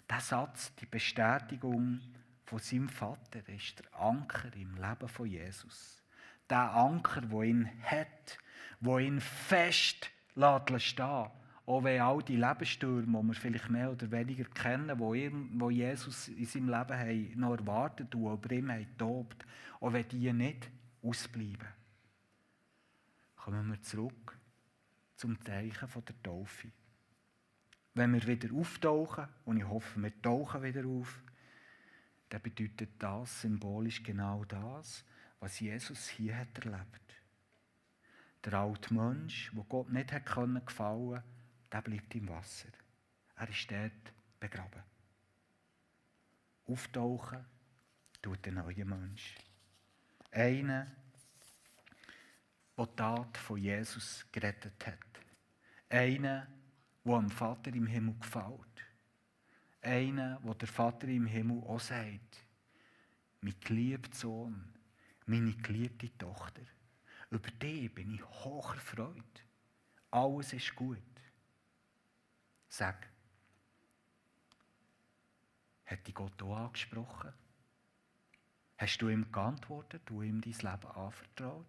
[0.08, 2.00] Der Satz, die Bestätigung
[2.44, 6.02] von seinem Vater, ist der Anker im Leben von Jesus.
[6.48, 8.38] Der Anker, wo ihn hat,
[8.80, 11.00] wo ihn fest lässt.
[11.66, 16.28] Auch wenn all die Lebensstürme, die wir vielleicht mehr oder weniger kennen, wo, wo Jesus
[16.28, 19.44] in seinem Leben haben, noch erwartet und über ihm haben tobt,
[19.80, 20.70] auch wenn die nicht
[21.02, 21.68] ausbleiben.
[23.34, 24.38] Kommen wir zurück
[25.16, 26.68] zum Zeichen der Taufe.
[27.96, 31.20] Wenn wir wieder auftauchen, und ich hoffe, wir tauchen wieder auf,
[32.28, 35.04] dann bedeutet das symbolisch genau das,
[35.40, 37.06] was Jesus hier hat erlebt
[38.46, 41.22] der alte Mensch, wo Gott nicht hat können gefallen,
[41.72, 42.68] der bleibt im Wasser.
[43.34, 44.84] Er ist dort begraben.
[46.66, 47.44] Auftauchen
[48.22, 49.34] tut der neue Mensch.
[50.30, 50.86] Einer,
[52.78, 54.98] der die Tat von Jesus gerettet hat.
[55.88, 56.46] Einer,
[57.06, 58.84] der dem Vater im Himmel gefällt.
[59.80, 62.44] Einer, wo der Vater im Himmel auch sagt,
[63.40, 64.74] mein geliebter Sohn,
[65.26, 66.62] meine geliebte Tochter.
[67.30, 69.44] Über dich bin ich hoch erfreut.
[70.10, 70.98] Alles ist gut.
[72.68, 73.08] Sag,
[75.84, 77.32] hat dich Gott auch angesprochen?
[78.78, 81.66] Hast du ihm geantwortet, du ihm dein Leben anvertraut?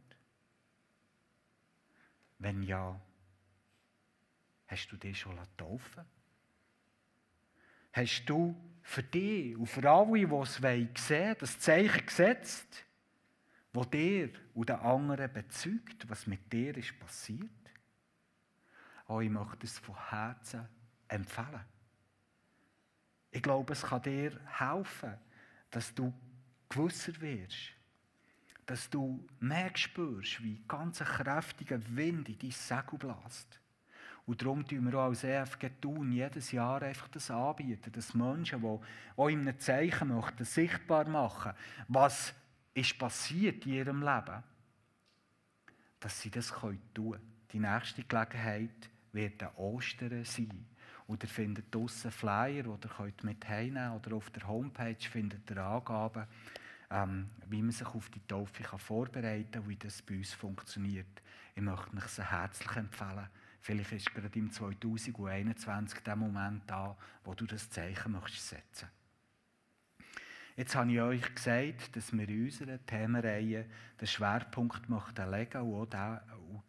[2.40, 3.00] Wenn ja,
[4.68, 6.06] hast du dich schon taufen
[7.94, 12.88] Hast du für dich und für alle, die es sehen das Zeichen gesetzt?
[13.78, 17.52] wo dir und den anderen bezeugt, was mit dir ist passiert?
[19.08, 20.68] Oh, ich möchte es von Herzen
[21.08, 21.64] empfehlen.
[23.30, 25.14] Ich glaube, es kann dir helfen,
[25.70, 26.12] dass du
[26.70, 27.74] gewisser wirst.
[28.66, 33.60] Dass du mehr spürst, wie ganz ein kräftiger Wind in dein Segel bläst.
[34.28, 38.62] Und darum tun wir auch als EFG tun, jedes Jahr einfach das anbieten, dass Menschen,
[38.62, 38.80] die
[39.16, 41.54] auch in einem Zeichen möchten, sichtbar machen,
[41.88, 42.34] was
[42.74, 44.44] ist passiert in ihrem Leben,
[46.02, 47.22] dass sie das tun können.
[47.54, 50.66] Die nächste Gelegenheit wird an Ostern sein.
[51.08, 55.58] Und ihr findet draussen Flyer, oder könnt mit heimnehmen oder auf der Homepage findet ihr
[55.64, 56.28] Angaben,
[56.92, 61.22] ähm, wie man sich auf die Taufe vorbereiten kann, wie das bei uns funktioniert.
[61.56, 63.30] Ich möchte mich sehr herzlich empfehlen.
[63.62, 68.88] Vielleicht ist gerade im 2021 der Moment da, wo du das Zeichen möchtest setzen
[70.58, 73.68] Jetzt habe ich euch gesagt, dass wir in unserer Themenreihe
[74.02, 76.20] den Schwerpunkt möchten legen und auch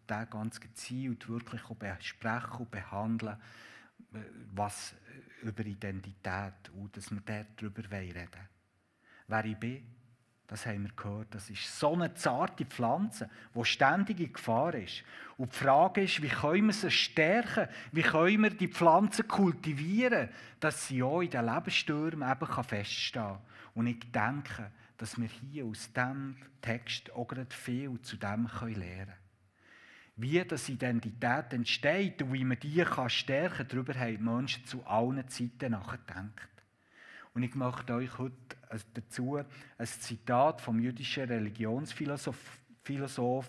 [0.07, 3.39] den, ganz gezielt wirklich besprechen und behandeln,
[4.55, 4.95] was
[5.43, 8.49] über Identität und dass wir darüber reden wollen.
[9.27, 9.87] Wer ich bin,
[10.49, 15.05] das haben wir gehört, das ist so eine zarte Pflanze, die ständig in Gefahr ist.
[15.37, 17.69] Und die Frage ist, wie können wir sie stärken?
[17.93, 23.39] Wie können wir die Pflanze kultivieren, dass sie auch in den Lebensstürmen eben feststehen kann?
[23.75, 28.59] Und ich denke, dass wir hier aus diesem Text auch gerade viel zu dem lernen
[28.59, 29.13] können.
[30.17, 34.85] Wie das Identität entsteht und wie man die stärken kann, darüber haben die Menschen zu
[34.87, 36.58] allen Zeiten nachgedacht.
[37.35, 38.35] Und ich möchte euch heute
[38.95, 43.49] dazu ein Zitat vom jüdischen Religionsphilosoph Philosoph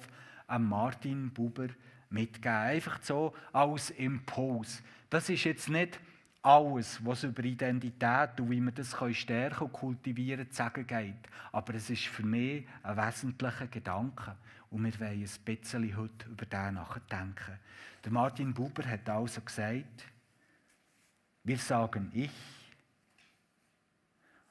[0.58, 1.68] Martin Buber
[2.10, 2.56] mitgeben.
[2.56, 4.82] Einfach so als Impuls.
[5.10, 6.00] Das ist jetzt nicht
[6.42, 11.30] alles, was über Identität und wie man das stärken und kultivieren zu sagen geht.
[11.52, 14.36] Aber es ist für mich ein wesentlicher Gedanke.
[14.70, 17.60] Und wir wollen ein bisschen heute über den nachdenken.
[18.04, 20.06] Der Martin Buber hat also gesagt,
[21.44, 22.30] wir sagen ich,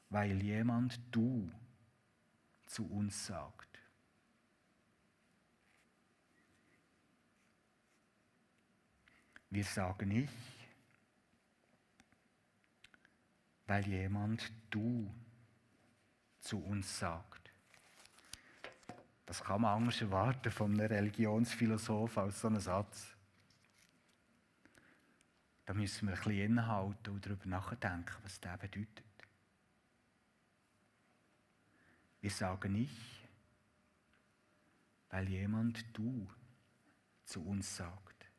[0.09, 1.51] weil jemand du
[2.65, 3.67] zu uns sagt.
[9.51, 10.29] Wir sagen ich,
[13.65, 15.11] weil jemand du
[16.39, 17.51] zu uns sagt.
[19.25, 23.15] Das kann man anders erwarten von einem Religionsphilosoph als so einen Satz.
[25.65, 29.08] Da müssen wir ein bisschen innehalten und darüber nachdenken, was das bedeutet.
[32.21, 33.19] Wir sagen nicht,
[35.09, 36.27] weil jemand du
[37.23, 38.29] zu uns sagt.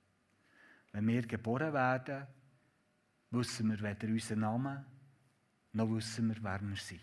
[0.92, 2.26] Wenn wir geboren werden,
[3.30, 4.84] wissen wir weder unseren Namen,
[5.72, 7.00] noch wissen wir, wer wir sind.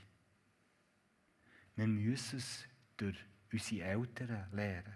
[1.75, 2.65] Wir müssen es
[2.97, 3.17] durch
[3.51, 4.95] unsere Eltern lernen.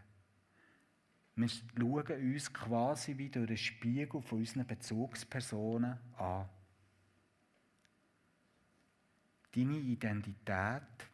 [1.36, 6.50] Wir schauen uns quasi wie durch einen Spiegel von unseren Bezugspersonen an.
[9.54, 11.11] Deine Identität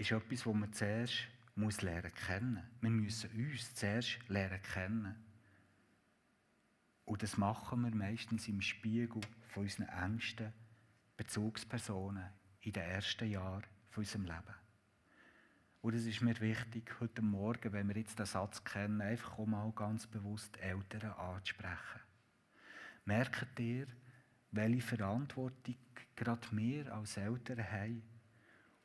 [0.00, 2.62] ist etwas, das man zuerst muss lernen kennen.
[2.80, 5.14] Wir müssen uns zuerst lernen kennen.
[7.04, 10.52] Und das machen wir meistens im Spiegel von unseren engsten
[11.16, 14.54] Bezugspersonen in den ersten Jahren von unserem Leben.
[15.82, 19.46] Und es ist mir wichtig, heute Morgen, wenn wir jetzt den Satz kennen, einfach auch
[19.46, 22.00] mal ganz bewusst Eltern anzusprechen.
[23.04, 23.86] Merkt ihr,
[24.50, 25.76] welche Verantwortung
[26.16, 28.02] gerade wir als Eltern haben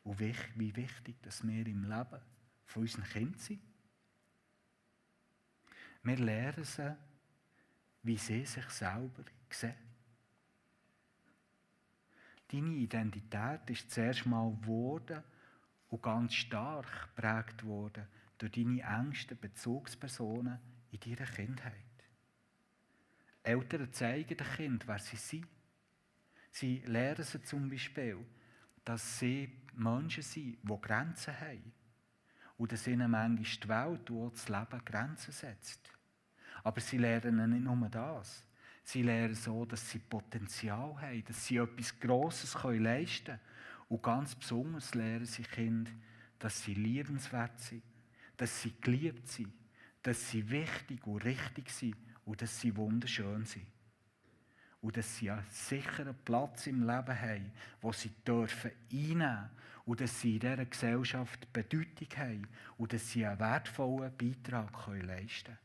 [0.06, 2.22] und wie wichtig dass wir im Leben
[2.66, 3.62] von unseren Kindern sind.
[6.04, 6.96] Wir lernen sie,
[8.04, 9.74] wie sie sich selber sehen.
[12.48, 15.24] Deine Identität ist zuerst mal geworden
[15.90, 20.60] und ganz stark geprägt worden durch deine engsten Bezugspersonen
[20.92, 21.74] in deiner Kindheit.
[23.42, 25.48] Eltern zeigen den Kind, wer sie sind.
[26.52, 28.24] Sie lehren sie zum Beispiel,
[28.86, 31.74] dass sie Menschen sind, die Grenzen haben.
[32.58, 35.90] Und dass ihnen manchmal die Welt und das Leben Grenzen setzt.
[36.64, 38.46] Aber sie lernen nicht nur das.
[38.84, 43.40] Sie lernen so, dass sie Potenzial haben, dass sie etwas Grosses leisten können.
[43.90, 45.92] Und ganz besonders lernen sie Kinder,
[46.40, 47.84] dass sie liebenswert sind,
[48.38, 49.52] dass sie geliebt sind,
[50.02, 53.68] dass sie wichtig und richtig sind und dass sie wunderschön sind
[54.86, 59.50] und dass sie einen sicheren Platz im Leben haben, wo sie dürfen einnehmen
[59.84, 65.46] und dass sie in dieser Gesellschaft Bedeutung haben und dass sie einen wertvollen Beitrag leisten
[65.46, 65.58] können.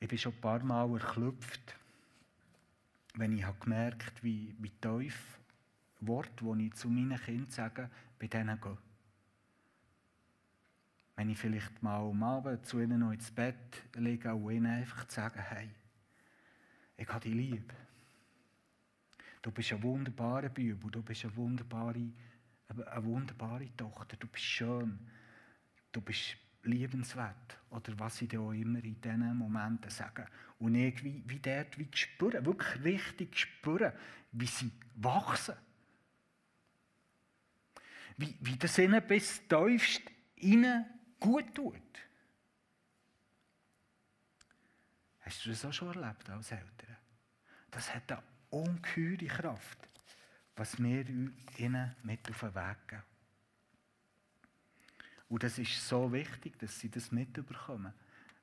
[0.00, 1.76] Ich bin schon ein paar Mal erklüpft,
[3.16, 5.38] wenn ich habe gemerkt wie, wie tief
[6.00, 8.78] Worte, die ich zu meinen Kindern sage, bei denen gehen.
[11.16, 15.08] Wenn ich vielleicht mal am Abend zu ihnen noch ins Bett lege und ihnen einfach
[15.08, 15.70] sagen, hey,
[16.96, 17.72] ich habe dich lieb.
[19.40, 22.10] Du bist ein wunderbarer Bibel, du bist eine wunderbare,
[22.68, 24.98] eine wunderbare Tochter, du bist schön,
[25.92, 27.58] du bist liebenswert.
[27.70, 30.26] Oder was sie dir auch immer in diesen Momenten sagen.
[30.58, 33.92] Und irgendwie wie dort wie spüren, wirklich richtig spüren,
[34.32, 35.54] wie sie wachsen.
[38.18, 40.02] Wie, wie das ihnen bis tiefst
[41.18, 41.82] gut tut.
[45.20, 46.96] Hast du das auch schon erlebt als Eltern?
[47.70, 49.86] Das hat eine ungeheure Kraft.
[50.56, 51.06] was wir
[51.58, 53.02] ihnen mit auf den Weg geben.
[55.28, 57.92] Und das ist so wichtig, dass sie das mitbekommen.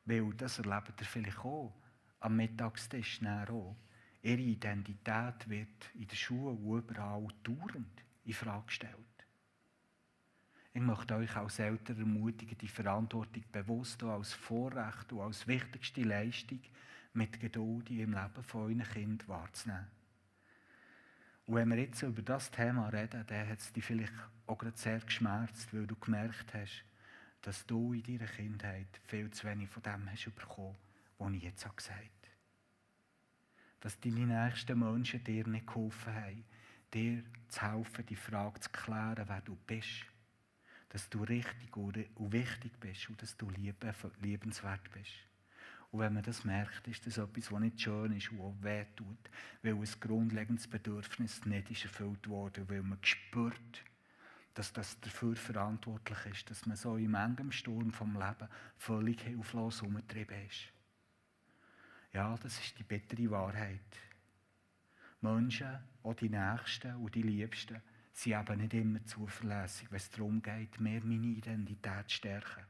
[0.05, 1.73] Weil das erlebt ihr vielleicht auch
[2.19, 3.75] am Mittagstisch auch.
[4.21, 9.12] Ihre Identität wird in der Schule und überall dauernd in Frage gestellt.
[10.75, 16.01] Ich möchte euch als Eltern ermutigen, die Verantwortung bewusst und als Vorrecht und als wichtigste
[16.01, 16.61] Leistung
[17.13, 19.87] mit Geduld im Leben von euren Kindern wahrzunehmen.
[21.45, 24.13] Und wenn wir jetzt über das Thema reden, dann hat es dich vielleicht
[24.47, 26.83] auch gerade sehr geschmerzt, weil du gemerkt hast,
[27.43, 30.75] dass du in deiner Kindheit viel zu wenig von dem hast bekommen,
[31.19, 32.09] was ich jetzt gesagt habe.
[33.81, 36.45] Dass deine nächsten Menschen dir nicht geholfen haben,
[36.93, 40.05] dir zu helfen, die Frage zu klären, wer du bist.
[40.93, 41.97] Dass du richtig und
[42.31, 45.11] wichtig bist und dass du liebenswert bist.
[45.91, 49.29] Und wenn man das merkt, ist das etwas, was nicht schön ist und auch wehtut,
[49.61, 53.83] weil ein grundlegendes Bedürfnis nicht ist erfüllt wurde, weil man spürt,
[54.53, 59.81] dass das dafür verantwortlich ist, dass man so im engen Sturm vom Leben völlig hilflos
[59.81, 60.67] umgetrieben ist.
[62.11, 63.79] Ja, das ist die bittere Wahrheit.
[65.21, 67.81] Menschen, auch die Nächsten und die Liebsten,
[68.13, 72.63] sind eben nicht immer zuverlässig, wenn es darum geht, mehr meine Identität zu stärken.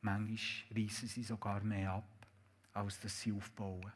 [0.00, 2.26] Manchmal reißen sie sogar mehr ab,
[2.72, 3.92] als dass sie aufbauen.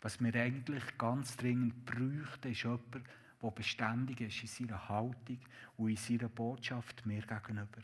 [0.00, 3.08] Was wir eigentlich ganz dringend bräuchten, ist jemand,
[3.42, 5.38] der beständig ist in seiner Haltung
[5.76, 7.82] und in seiner Botschaft mir gegenüber.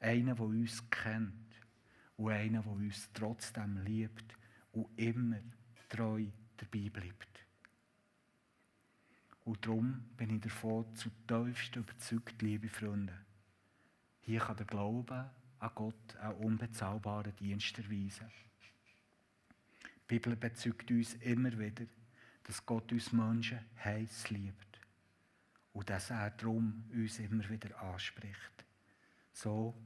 [0.00, 1.32] Einer, der uns kennt
[2.16, 4.36] und einer, der uns trotzdem liebt
[4.72, 5.40] und immer
[5.88, 7.35] treu dabei bleibt.
[9.46, 13.16] Und darum bin ich davon zutiefst überzeugt, liebe Freunde.
[14.22, 15.30] Hier kann der Glaube
[15.60, 18.26] an Gott einen unbezahlbaren Dienst erweisen.
[19.84, 21.86] Die Bibel bezeugt uns immer wieder,
[22.42, 24.80] dass Gott uns Menschen heiß liebt
[25.74, 28.64] und dass er darum uns immer wieder anspricht.
[29.32, 29.76] So,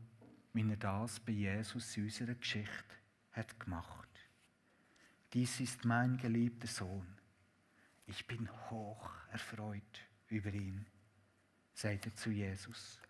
[0.54, 2.94] wie er das bei Jesus in unserer Geschichte
[3.32, 4.08] hat gemacht.
[5.34, 7.19] Dies ist mein geliebter Sohn.
[8.10, 10.84] Ich bin hoch erfreut über ihn,
[11.72, 13.00] sagt er zu Jesus.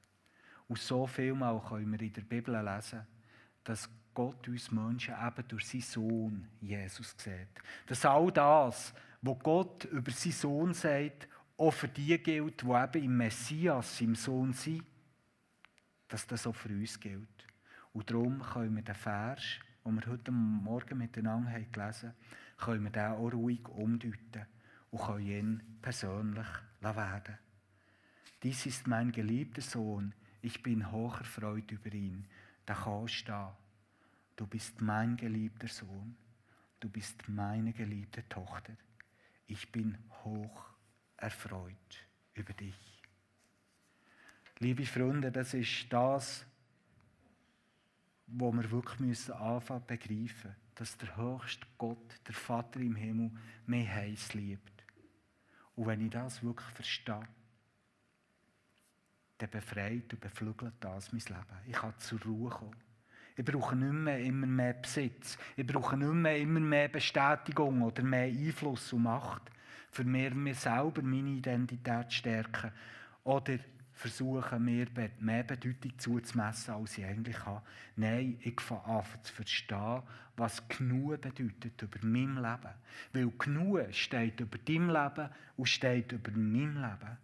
[0.68, 3.06] Und so viel mal können wir in der Bibel lesen,
[3.64, 7.48] dass Gott uns Menschen eben durch seinen Sohn Jesus sieht.
[7.86, 13.04] Dass all das, was Gott über seinen Sohn sagt, auch für die gilt, die eben
[13.04, 14.84] im Messias, im Sohn sind,
[16.08, 17.46] dass das auch für uns gilt.
[17.94, 22.90] Und darum können wir den Vers, den wir heute Morgen miteinander gelesen haben, können wir
[22.90, 24.46] den auch ruhig umdeuten
[24.90, 26.46] und können ihn persönlich
[26.81, 27.38] werden.
[28.42, 32.26] Dies ist mein geliebter Sohn, ich bin hoch erfreut über ihn.
[32.64, 33.57] Da kannst du da.
[34.37, 36.16] Du bist mein geliebter Sohn.
[36.79, 38.72] Du bist meine geliebte Tochter.
[39.46, 40.70] Ich bin hoch
[41.18, 43.03] erfreut über dich.
[44.61, 46.46] Liebe Freunde, das ist das,
[48.26, 53.31] wo wir wirklich müssen anfangen begreifen, dass der höchste Gott, der Vater im Himmel,
[53.66, 54.79] mich heiß liebt.
[55.80, 57.26] Und wenn ich das wirklich verstehe,
[59.38, 61.58] dann befreit und beflügelt das mein Leben.
[61.68, 62.76] Ich kann zur Ruhe kommen.
[63.34, 65.38] Ich brauche nicht mehr immer mehr Besitz.
[65.56, 69.50] Ich brauche nicht mehr immer mehr Bestätigung oder mehr Einfluss und Macht,
[69.90, 72.72] für mir, mir selber meine Identität zu stärken.
[73.24, 73.56] Oder
[74.00, 74.86] versuchen, mir
[75.18, 77.62] mehr Bedeutung zuzumessen, als ich eigentlich habe.
[77.96, 80.02] Nein, ich fange an zu verstehen,
[80.36, 82.74] was genug bedeutet über mein Leben.
[83.12, 87.18] Weil genug steht über dein Leben und steht über mein Leben.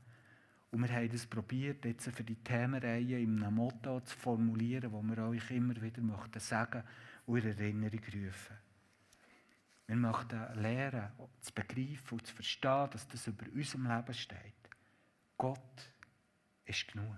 [0.71, 5.01] Und wir haben es probiert, jetzt für die Themenreihe in einem Motto zu formulieren, wo
[5.03, 6.83] wir euch immer wieder möchten sagen
[7.25, 8.57] und in Erinnerung rufen.
[9.87, 11.09] Wir möchten lernen,
[11.41, 14.53] zu begreifen und zu verstehen, dass das über unserem Leben steht.
[15.39, 15.96] Gott
[16.67, 17.17] ist genug.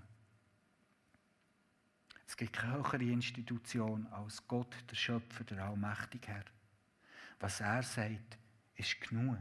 [2.26, 6.44] Es gibt keine höhere Institution als Gott, der Schöpfer, der Allmächtige Herr.
[7.40, 8.38] Was er sagt,
[8.76, 9.38] ist genug.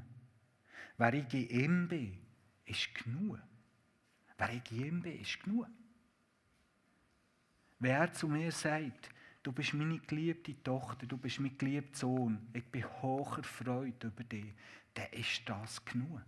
[0.97, 2.17] Wer ich in ihm bin,
[2.65, 3.39] ist genug.
[4.37, 5.67] Wer ich in ihm bin, ist genug.
[7.79, 9.09] Wer zu mir sagt,
[9.43, 14.23] du bist meine geliebte Tochter, du bist mein geliebter Sohn, ich bin hoch erfreut über
[14.23, 14.53] dich,
[14.93, 16.21] dann ist das genug.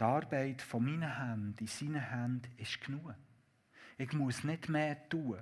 [0.00, 3.14] Die Arbeit von meinen Händen in seinen Händen ist genug.
[3.98, 5.40] Ich muss nicht mehr tun.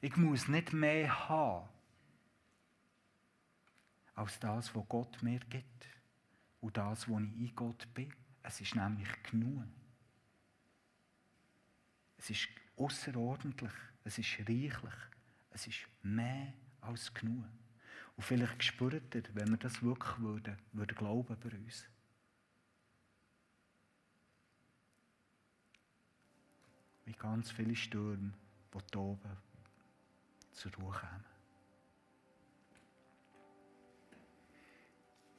[0.00, 1.68] Ich muss nicht mehr haben,
[4.14, 5.88] als das, was Gott mir gibt.
[6.60, 8.14] Und das, was ich in Gott bin.
[8.44, 9.64] Es ist nämlich genug.
[12.16, 13.72] Es ist außerordentlich,
[14.04, 14.94] es ist reichlich,
[15.50, 17.44] es ist mehr als genug.
[18.16, 21.88] Und vielleicht spürt ihr, wenn wir das wirklich würden, würden glauben bei uns.
[27.04, 28.32] Wie ganz viele Stürme,
[28.72, 29.36] die hier oben
[30.52, 31.24] zur Ruhe kommen.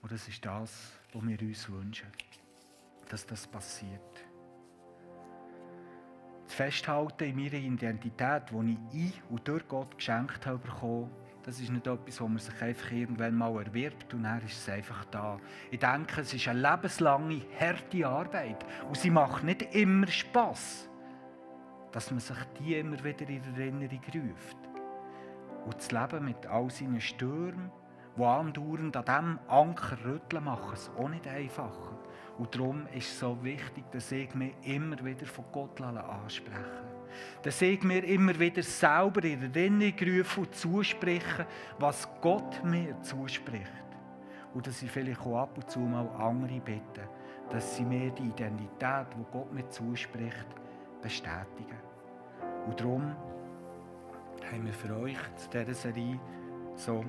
[0.01, 2.07] Und das ist das, was wir uns wünschen,
[3.09, 4.25] dass das passiert.
[6.45, 11.09] Das Festhalten in meiner Identität, die ich ein und durch Gott geschenkt habe
[11.45, 14.69] das ist nicht etwas, wo man sich einfach irgendwann mal erwirbt und dann ist es
[14.69, 15.39] einfach da.
[15.69, 20.89] Ich denke, es ist eine lebenslange, harte Arbeit und sie macht nicht immer Spass,
[21.95, 24.57] dass man sich die immer wieder in Erinnerung ruft.
[25.65, 27.71] Und das Leben mit all seinen Stürmen,
[28.17, 31.97] die andauernd an diesem Anker rütteln, machen es auch nicht einfacher.
[32.37, 36.83] Und darum ist es so wichtig, dass ich mich immer wieder von Gott anspreche.
[37.43, 41.47] Dass ich mir immer wieder selber in Erinnerung rufe und zuspreche,
[41.79, 43.71] was Gott mir zuspricht.
[44.53, 47.07] Und dass ich vielleicht auch ab und zu mal andere bitte,
[47.49, 50.47] dass sie mir die Identität, die Gott mir zuspricht,
[51.01, 51.84] bestätigen.
[52.65, 53.15] Und darum
[54.51, 56.19] haben wir für euch zu dieser Serie
[56.75, 57.03] so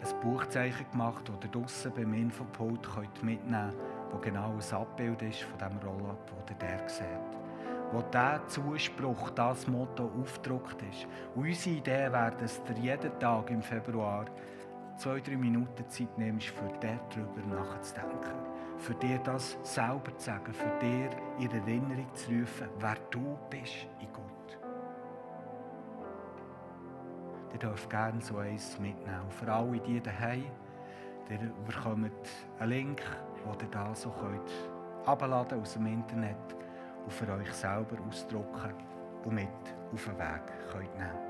[0.00, 5.22] ein Buchzeichen gemacht, das ihr draussen beim Infopult könnt mitnehmen könnt, wo genau ein Abbild
[5.22, 7.06] ist von dem Roll-Up, das ihr der seht.
[7.92, 11.06] Wo dieser Zuspruch, das Motto aufgedruckt ist.
[11.34, 14.26] Und unsere Idee wäre, dass ihr jeden Tag im Februar
[14.98, 18.34] zwei, drei Minuten Zeit nimmst, für darüber nachzudenken.
[18.78, 23.86] Für dir das selber zu sagen, für dir in Erinnerung zu rufen, wer du bist
[24.00, 24.58] in Gott.
[27.52, 29.30] Ihr dürft gerne so eins mitnehmen.
[29.30, 30.44] Für alle die daheim,
[31.30, 32.12] ihr bekommt
[32.58, 33.02] einen Link,
[33.44, 34.50] wo ihr da so könnt
[35.06, 36.54] abladen aus dem Internet
[37.04, 38.74] und für euch selber ausdrucken
[39.24, 39.48] und mit
[39.92, 41.27] auf den Weg könnt nehmen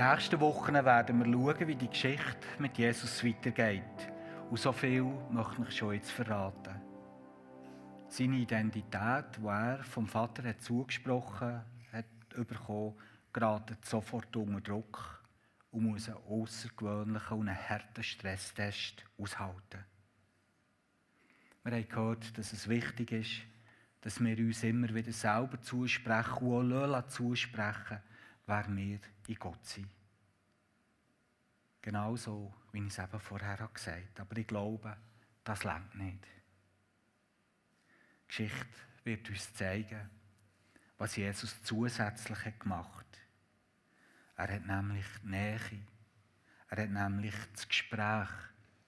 [0.00, 3.82] nächsten Wochen werden wir schauen, wie die Geschichte mit Jesus weitergeht.
[4.48, 6.80] Und so viel möchte ich schon jetzt verraten.
[8.08, 11.60] Seine Identität, die er vom Vater hat zugesprochen
[11.92, 12.94] hat, bekommen,
[13.32, 15.22] gerät sofort unter Druck
[15.70, 19.84] und muss einen außergewöhnlichen und einen harten Stresstest aushalten.
[21.62, 23.42] Wir haben gehört, dass es wichtig ist,
[24.00, 28.00] dass wir uns immer wieder selber zusprechen und auch zusprechen,
[28.50, 28.98] wer wir
[29.28, 29.88] in Gott sind.
[31.80, 34.28] Genauso, wie ich es eben vorher gesagt habe.
[34.28, 34.96] Aber ich glaube,
[35.44, 36.24] das längt nicht.
[38.22, 38.66] Die Geschichte
[39.04, 40.10] wird uns zeigen,
[40.98, 44.48] was Jesus zusätzlich hat gemacht hat.
[44.48, 45.60] Er hat nämlich die Nähe,
[46.68, 48.28] er hat nämlich das Gespräch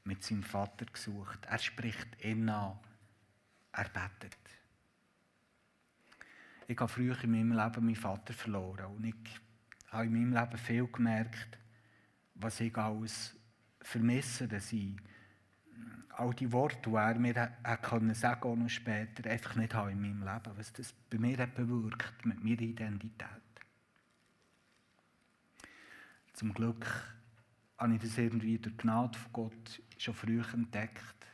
[0.05, 1.47] mit seinem Vater gesucht.
[1.47, 2.79] Er spricht ihn an,
[3.73, 4.39] er betet.
[6.67, 9.41] Ich habe früher in meinem Leben meinen Vater verloren und ich
[9.93, 11.59] habe in meinem Leben viel gemerkt,
[12.35, 13.37] was ich alles
[13.81, 14.97] vermisse, dass ich
[16.09, 20.01] all die Worte, die er mir hat können sagen noch später, einfach nicht habe in
[20.01, 23.29] meinem Leben, was das bei mir hat bewirkt mit meiner Identität.
[26.33, 26.87] Zum Glück
[27.79, 31.27] habe ich das irgendwie durch Gnade von Gott schon früh entdeckt,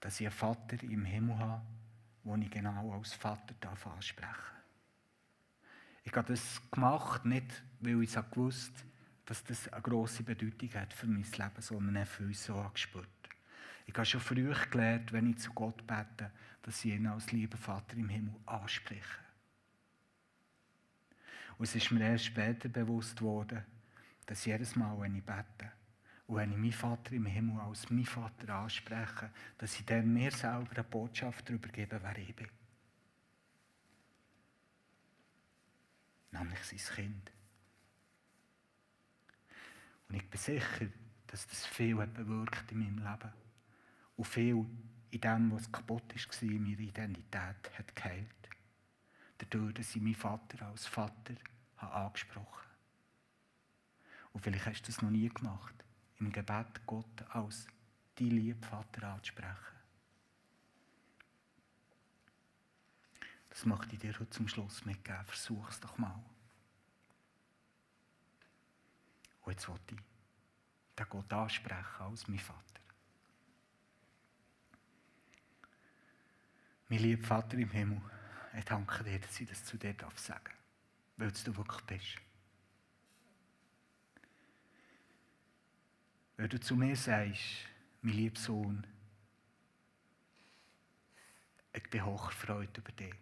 [0.00, 1.66] dass ich einen Vater im Himmel habe,
[2.24, 4.55] den ich genau als Vater ansprechen darf.
[6.06, 8.72] Ich habe das gemacht, nicht weil ich es gewusst
[9.26, 13.08] dass das eine grosse Bedeutung hat für mein Leben, sondern auch für uns so gespürt.
[13.84, 16.30] Ich habe schon früh gelernt, wenn ich zu Gott bete,
[16.62, 19.18] dass ich ihn als lieber Vater im Himmel anspreche.
[21.58, 23.64] Und es ist mir erst später bewusst worden,
[24.26, 25.72] dass jedes Mal, wenn ich bete
[26.26, 30.30] und wenn ich meinen Vater im Himmel als mein Vater anspreche, dass ich dann mir
[30.30, 32.48] selber eine Botschaft darüber gebe, wer ich bin.
[36.38, 37.32] Nämlich sein Kind.
[40.08, 40.86] Und ich bin sicher,
[41.26, 43.32] dass das viel hat bewirkt in meinem Leben.
[44.16, 44.66] Und viel
[45.10, 48.26] in dem, was kaputt war, in meiner Identität, hat geheilt.
[49.38, 51.34] Dadurch, dass ich meinen Vater als Vater
[51.76, 52.66] habe angesprochen.
[54.32, 55.74] Und vielleicht hast du das noch nie gemacht,
[56.18, 57.66] im Gebet Gott als
[58.16, 59.75] dein lieben Vater anzusprechen.
[63.56, 65.24] Das möchte ich dir heute zum Schluss mitgeben.
[65.24, 66.22] Versuch es doch mal.
[69.40, 69.96] Und jetzt will ich
[70.94, 72.80] den Gott ansprechen als mein Vater.
[76.90, 78.02] Mein lieber Vater im Himmel,
[78.58, 80.56] ich danke dir, dass ich das zu dir sagen darf,
[81.16, 82.16] weil du wirklich bist.
[86.36, 87.42] Wenn du zu mir sagst,
[88.02, 88.86] mein lieber Sohn,
[91.72, 93.14] ich bin hochgefreut über dich.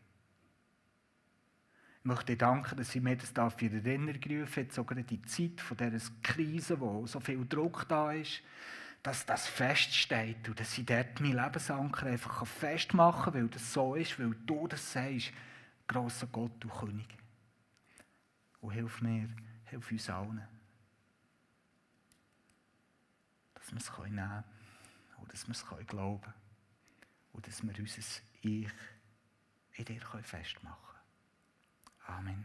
[2.04, 5.58] Ich möchte danken, dass ich mir das in Erinnerung gerufen habe, sogar in die Zeit
[5.58, 8.42] von dieser Krise, wo so viel Druck da ist,
[9.02, 13.94] dass das feststeht und dass ich dort meinen Lebensanker einfach festmachen kann, weil das so
[13.94, 15.32] ist, weil du das sagst,
[15.88, 17.08] grosser Gott und König.
[18.60, 19.30] Und hilf mir,
[19.70, 20.46] hilf uns allen,
[23.54, 24.44] dass wir es nehmen können
[25.22, 26.34] und dass wir es glauben können
[27.32, 28.02] und dass wir unser
[28.42, 28.68] Ich
[29.72, 30.93] in dir festmachen können.
[32.08, 32.44] Amen.